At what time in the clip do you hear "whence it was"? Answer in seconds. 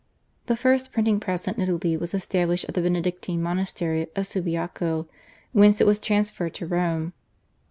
5.51-5.99